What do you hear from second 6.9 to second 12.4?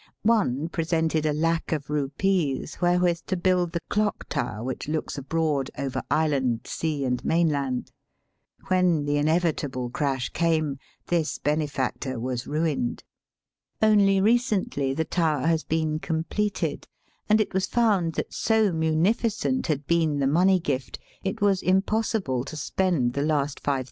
and mainland. When the inevitable crash came, this benefactor